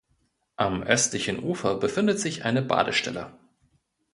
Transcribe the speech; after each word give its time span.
Am 0.55 0.81
östlichen 0.81 1.43
Ufer 1.43 1.75
befindet 1.77 2.19
sich 2.19 2.43
eine 2.43 2.63
Badestelle. 2.63 3.37